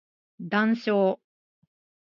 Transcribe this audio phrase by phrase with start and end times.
[0.51, 1.19] 談笑